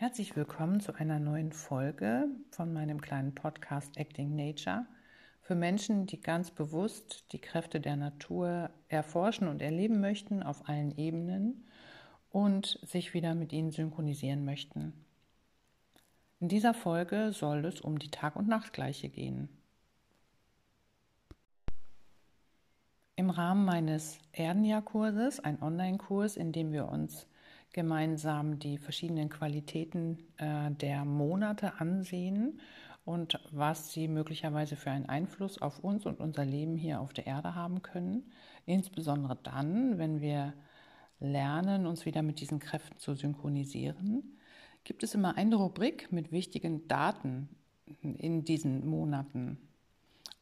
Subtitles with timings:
[0.00, 4.86] Herzlich willkommen zu einer neuen Folge von meinem kleinen Podcast Acting Nature
[5.42, 10.96] für Menschen, die ganz bewusst die Kräfte der Natur erforschen und erleben möchten auf allen
[10.96, 11.68] Ebenen
[12.30, 14.94] und sich wieder mit ihnen synchronisieren möchten.
[16.38, 19.50] In dieser Folge soll es um die Tag- und Nachtgleiche gehen.
[23.16, 27.26] Im Rahmen meines Erdenjahrkurses, ein Online-Kurs, in dem wir uns
[27.72, 32.60] gemeinsam die verschiedenen Qualitäten äh, der Monate ansehen
[33.04, 37.26] und was sie möglicherweise für einen Einfluss auf uns und unser Leben hier auf der
[37.26, 38.30] Erde haben können.
[38.66, 40.54] Insbesondere dann, wenn wir
[41.18, 44.38] lernen, uns wieder mit diesen Kräften zu synchronisieren,
[44.84, 47.48] gibt es immer eine Rubrik mit wichtigen Daten
[48.02, 49.58] in diesen Monaten.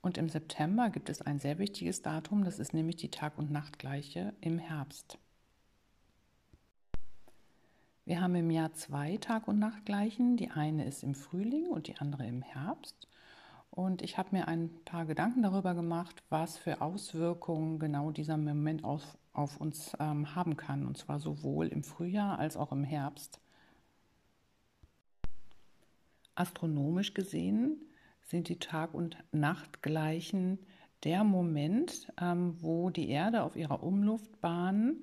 [0.01, 3.51] Und im September gibt es ein sehr wichtiges Datum, das ist nämlich die Tag- und
[3.51, 5.19] Nachtgleiche im Herbst.
[8.09, 10.39] Wir haben im Jahr zwei Tag- und Nachtgleichen.
[10.39, 13.07] Die eine ist im Frühling und die andere im Herbst.
[13.71, 18.83] Und ich habe mir ein paar Gedanken darüber gemacht, was für Auswirkungen genau dieser Moment
[18.83, 20.87] auf, auf uns ähm, haben kann.
[20.87, 23.41] Und zwar sowohl im Frühjahr als auch im Herbst.
[26.35, 27.77] Astronomisch gesehen
[28.23, 30.61] sind die Tag- und Nachtgleichen
[31.05, 35.03] der Moment, ähm, wo die Erde auf ihrer Umluftbahn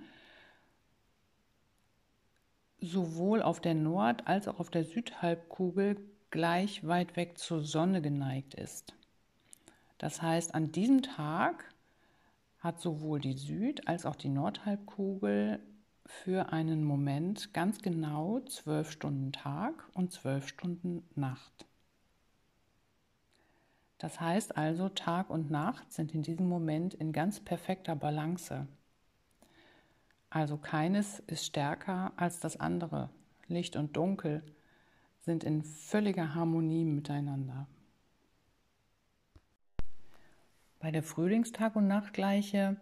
[2.92, 5.98] sowohl auf der Nord- als auch auf der Südhalbkugel
[6.32, 8.94] gleich weit weg zur Sonne geneigt ist.
[9.98, 11.74] Das heißt, an diesem Tag
[12.60, 15.60] hat sowohl die Süd- als auch die Nordhalbkugel
[16.06, 21.66] für einen Moment ganz genau zwölf Stunden Tag und zwölf Stunden Nacht.
[23.98, 28.68] Das heißt also, Tag und Nacht sind in diesem Moment in ganz perfekter Balance.
[30.36, 33.10] Also keines ist stärker als das andere.
[33.48, 34.44] Licht und Dunkel
[35.22, 37.68] sind in völliger Harmonie miteinander.
[40.82, 42.76] Bei der Frühlingstag- und Nachtgleiche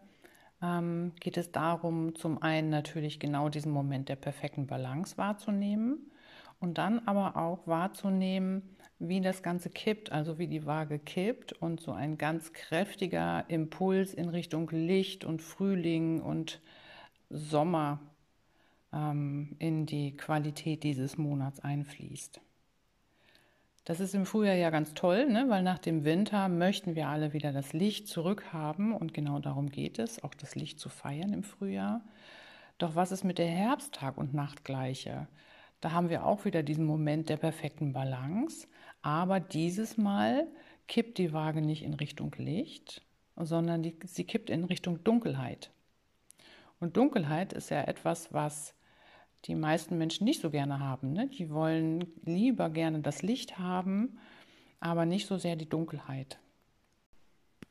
[0.63, 6.11] ähm, geht es darum, zum einen natürlich genau diesen Moment der perfekten Balance wahrzunehmen
[6.59, 8.63] und dann aber auch wahrzunehmen,
[8.97, 14.15] wie das Ganze kippt, also wie die Waage kippt und so ein ganz kräftiger Impuls
[14.15, 16.59] in Richtung Licht und Frühling und
[17.33, 17.99] Sommer
[18.93, 22.39] ähm, in die Qualität dieses Monats einfließt.
[23.85, 25.45] Das ist im Frühjahr ja ganz toll, ne?
[25.49, 29.99] weil nach dem Winter möchten wir alle wieder das Licht zurückhaben und genau darum geht
[29.99, 32.01] es, auch das Licht zu feiern im Frühjahr.
[32.77, 35.27] Doch was ist mit der Herbsttag- und Nachtgleiche?
[35.81, 38.67] Da haben wir auch wieder diesen Moment der perfekten Balance,
[39.01, 40.47] aber dieses Mal
[40.87, 43.01] kippt die Waage nicht in Richtung Licht,
[43.35, 45.71] sondern die, sie kippt in Richtung Dunkelheit.
[46.83, 48.75] Und Dunkelheit ist ja etwas, was
[49.45, 51.13] die meisten Menschen nicht so gerne haben.
[51.13, 51.29] Ne?
[51.29, 54.19] Die wollen lieber gerne das Licht haben,
[54.81, 56.39] aber nicht so sehr die Dunkelheit.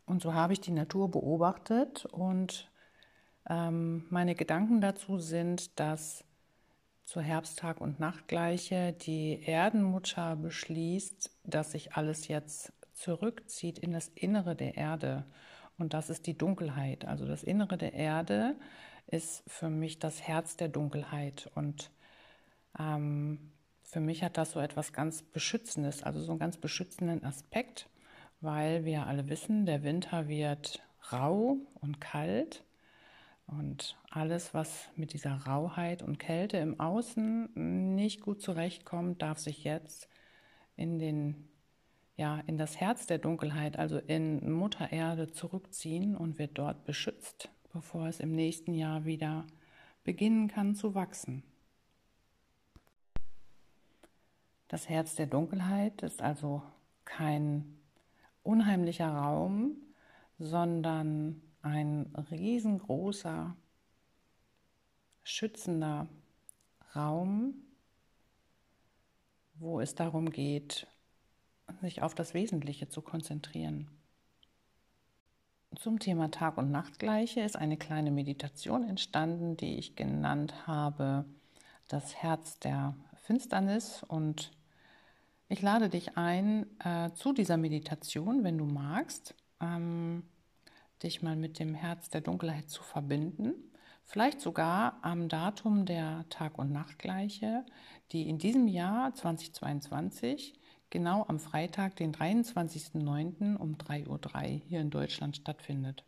[0.06, 2.70] Und so habe ich die Natur beobachtet und
[3.50, 6.24] ähm, meine Gedanken dazu sind, dass
[7.04, 14.56] zur Herbsttag- und Nachtgleiche die Erdenmutter beschließt, dass sich alles jetzt zurückzieht in das Innere
[14.56, 15.26] der Erde.
[15.76, 17.04] Und das ist die Dunkelheit.
[17.04, 18.56] Also das Innere der Erde
[19.12, 21.50] ist für mich das Herz der Dunkelheit.
[21.54, 21.90] Und
[22.78, 23.52] ähm,
[23.82, 27.88] für mich hat das so etwas ganz Beschützendes, also so einen ganz beschützenden Aspekt,
[28.40, 32.64] weil wir alle wissen, der Winter wird rau und kalt.
[33.46, 39.62] Und alles, was mit dieser Rauheit und Kälte im Außen nicht gut zurechtkommt, darf sich
[39.62, 40.08] jetzt
[40.74, 41.48] in den
[42.16, 47.50] ja, in das Herz der Dunkelheit, also in Mutter Erde zurückziehen und wird dort beschützt
[47.72, 49.46] bevor es im nächsten Jahr wieder
[50.04, 51.42] beginnen kann zu wachsen.
[54.68, 56.62] Das Herz der Dunkelheit ist also
[57.04, 57.78] kein
[58.42, 59.76] unheimlicher Raum,
[60.38, 63.56] sondern ein riesengroßer,
[65.22, 66.08] schützender
[66.96, 67.54] Raum,
[69.54, 70.86] wo es darum geht,
[71.80, 73.88] sich auf das Wesentliche zu konzentrieren.
[75.78, 81.24] Zum Thema Tag- und Nachtgleiche ist eine kleine Meditation entstanden, die ich genannt habe,
[81.88, 84.02] das Herz der Finsternis.
[84.06, 84.52] Und
[85.48, 90.24] ich lade dich ein äh, zu dieser Meditation, wenn du magst, ähm,
[91.02, 93.54] dich mal mit dem Herz der Dunkelheit zu verbinden.
[94.04, 97.64] Vielleicht sogar am Datum der Tag- und Nachtgleiche,
[98.12, 100.52] die in diesem Jahr 2022
[100.92, 103.56] genau am Freitag, den 23.09.
[103.56, 106.04] um 3.03 Uhr hier in Deutschland stattfindet.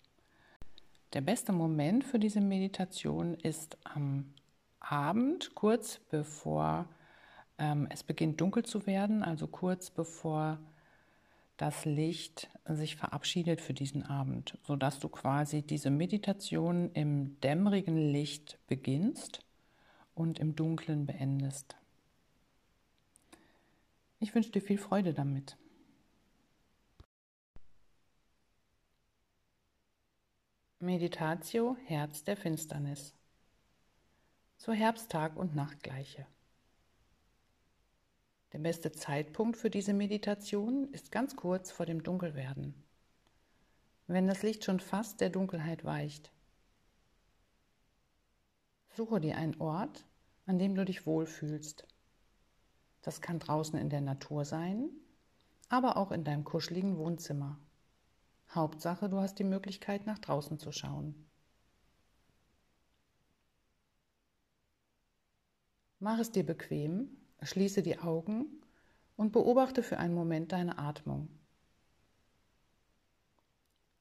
[1.14, 4.34] Der beste Moment für diese Meditation ist am
[4.80, 6.86] Abend, kurz bevor
[7.58, 10.58] ähm, es beginnt dunkel zu werden, also kurz bevor
[11.56, 18.58] das Licht sich verabschiedet für diesen Abend, sodass du quasi diese Meditation im dämmerigen Licht
[18.66, 19.40] beginnst
[20.14, 21.76] und im Dunklen beendest.
[24.24, 25.58] Ich wünsche dir viel Freude damit.
[30.78, 33.14] Meditatio Herz der Finsternis.
[34.56, 36.26] Zur Herbsttag- und Nachtgleiche.
[38.54, 42.82] Der beste Zeitpunkt für diese Meditation ist ganz kurz vor dem Dunkelwerden,
[44.06, 46.32] wenn das Licht schon fast der Dunkelheit weicht.
[48.88, 50.06] Suche dir einen Ort,
[50.46, 51.86] an dem du dich wohlfühlst.
[53.04, 54.88] Das kann draußen in der Natur sein,
[55.68, 57.58] aber auch in deinem kuscheligen Wohnzimmer.
[58.48, 61.14] Hauptsache, du hast die Möglichkeit, nach draußen zu schauen.
[65.98, 67.10] Mach es dir bequem,
[67.42, 68.46] schließe die Augen
[69.16, 71.28] und beobachte für einen Moment deine Atmung.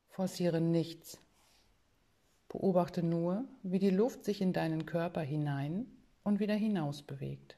[0.07, 1.19] Forciere nichts.
[2.47, 5.87] Beobachte nur, wie die Luft sich in deinen Körper hinein
[6.23, 7.57] und wieder hinaus bewegt.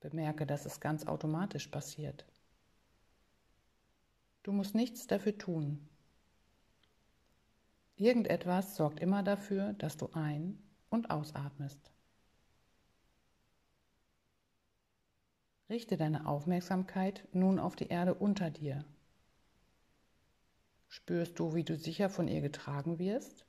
[0.00, 2.24] Bemerke, dass es ganz automatisch passiert.
[4.42, 5.86] Du musst nichts dafür tun.
[7.96, 10.58] Irgendetwas sorgt immer dafür, dass du ein-
[10.88, 11.92] und ausatmest.
[15.68, 18.84] Richte deine Aufmerksamkeit nun auf die Erde unter dir.
[20.88, 23.44] Spürst du, wie du sicher von ihr getragen wirst?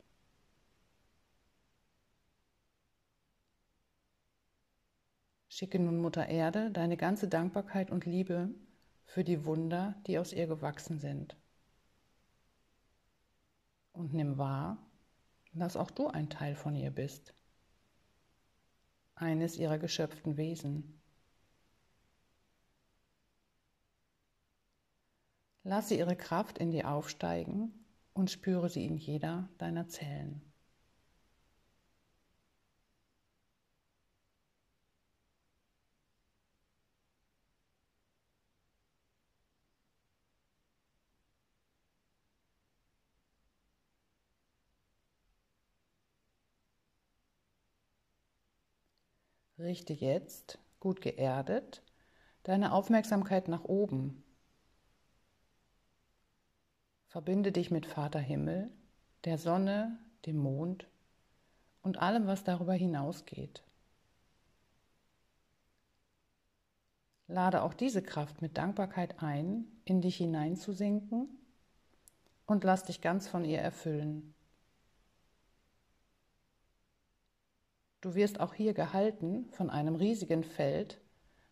[5.62, 8.50] Schicke nun Mutter Erde deine ganze Dankbarkeit und Liebe
[9.06, 11.38] für die Wunder, die aus ihr gewachsen sind.
[13.94, 14.80] Und nimm wahr,
[15.54, 17.36] dass auch du ein Teil von ihr bist,
[19.14, 21.00] eines ihrer geschöpften Wesen.
[25.62, 30.51] Lasse ihre Kraft in dir aufsteigen und spüre sie in jeder deiner Zellen.
[49.62, 51.84] Richte jetzt, gut geerdet,
[52.44, 54.24] deine Aufmerksamkeit nach oben.
[57.08, 58.72] Verbinde dich mit Vater Himmel,
[59.24, 60.88] der Sonne, dem Mond
[61.84, 63.64] und allem, was darüber hinausgeht.
[67.28, 71.30] Lade auch diese Kraft mit Dankbarkeit ein, in dich hineinzusinken
[72.48, 74.34] und lass dich ganz von ihr erfüllen.
[78.02, 81.00] Du wirst auch hier gehalten von einem riesigen Feld,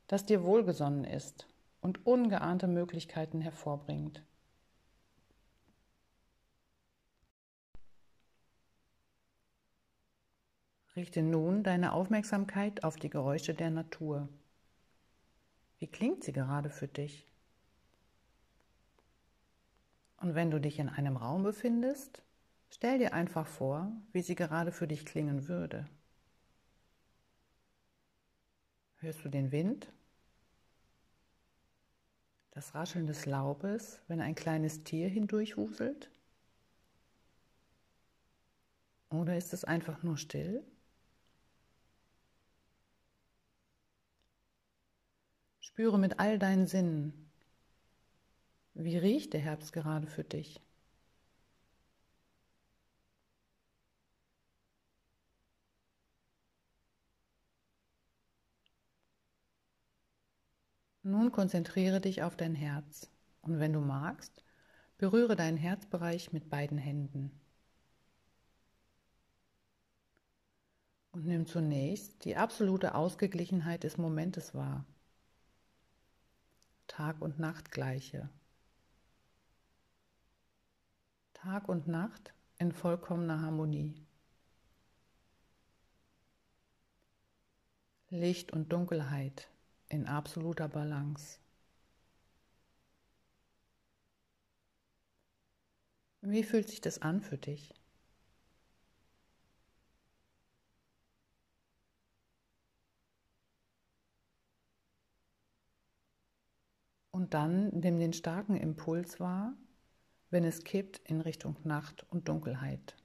[0.07, 1.47] das dir wohlgesonnen ist
[1.79, 4.23] und ungeahnte Möglichkeiten hervorbringt.
[10.95, 14.27] Richte nun deine Aufmerksamkeit auf die Geräusche der Natur.
[15.77, 17.31] Wie klingt sie gerade für dich?
[20.17, 22.23] Und wenn du dich in einem Raum befindest,
[22.71, 25.87] stell dir einfach vor, wie sie gerade für dich klingen würde.
[29.01, 29.87] Hörst du den Wind?
[32.51, 36.09] Das Rascheln des Laubes, wenn ein kleines Tier hindurchwuselt?
[39.09, 40.63] Oder ist es einfach nur still?
[45.61, 47.31] Spüre mit all deinen Sinnen,
[48.73, 50.59] wie riecht der Herbst gerade für dich?
[61.09, 63.09] Nun konzentriere dich auf dein Herz
[63.41, 64.43] und wenn du magst,
[64.99, 67.31] berühre deinen Herzbereich mit beiden Händen.
[71.11, 74.85] Und nimm zunächst die absolute Ausgeglichenheit des Momentes wahr.
[76.85, 78.29] Tag und Nacht gleiche.
[81.33, 83.95] Tag und Nacht in vollkommener Harmonie.
[88.11, 89.49] Licht und Dunkelheit
[89.89, 91.39] in absoluter Balance.
[96.21, 97.73] Wie fühlt sich das an für dich?
[107.11, 109.53] Und dann nimm den starken Impuls wahr,
[110.29, 112.95] wenn es kippt in Richtung Nacht und Dunkelheit.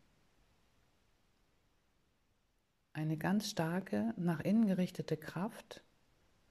[2.95, 5.84] eine ganz starke, nach innen gerichtete Kraft,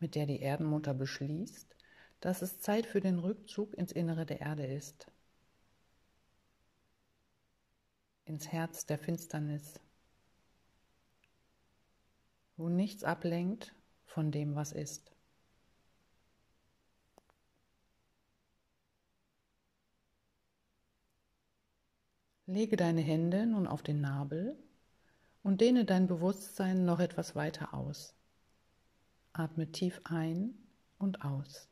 [0.03, 1.77] mit der die Erdenmutter beschließt,
[2.19, 5.09] dass es Zeit für den Rückzug ins Innere der Erde ist,
[8.25, 9.79] ins Herz der Finsternis,
[12.57, 13.73] wo nichts ablenkt
[14.05, 15.09] von dem, was ist.
[22.45, 24.61] Lege deine Hände nun auf den Nabel
[25.43, 28.17] und dehne dein Bewusstsein noch etwas weiter aus.
[29.33, 30.53] Atme tief ein
[30.99, 31.67] und aus.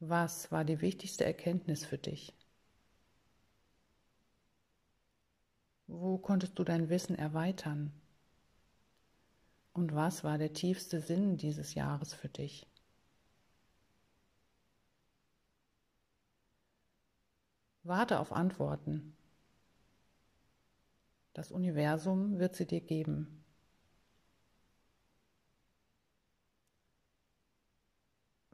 [0.00, 2.32] Was war die wichtigste Erkenntnis für dich?
[5.86, 7.92] Wo konntest du dein Wissen erweitern?
[9.74, 12.66] Und was war der tiefste Sinn dieses Jahres für dich?
[17.82, 19.16] Warte auf Antworten.
[21.32, 23.44] Das Universum wird sie dir geben.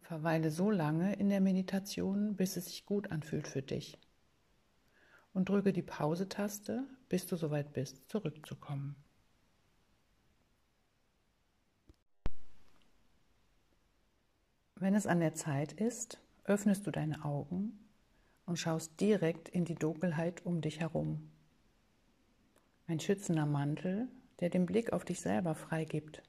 [0.04, 3.98] Verweile so lange in der Meditation, bis es sich gut anfühlt für dich.
[5.32, 8.96] Und drücke die Pause-Taste, bis du soweit bist, zurückzukommen.
[14.74, 17.78] Wenn es an der Zeit ist, öffnest du deine Augen
[18.44, 21.30] und schaust direkt in die Dunkelheit um dich herum.
[22.86, 24.08] Ein schützender Mantel,
[24.40, 26.22] der den Blick auf dich selber freigibt.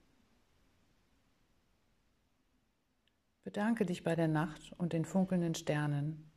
[3.45, 6.31] Bedanke dich bei der Nacht und den funkelnden Sternen.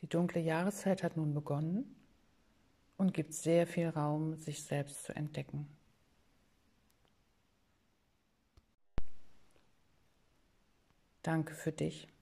[0.00, 1.96] Die dunkle Jahreszeit hat nun begonnen
[2.98, 5.66] und gibt sehr viel Raum, sich selbst zu entdecken.
[11.22, 12.13] Danke für dich.